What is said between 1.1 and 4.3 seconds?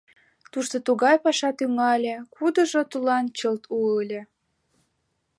паша тӱҥале, кудыжо тудлан чылт у ыле.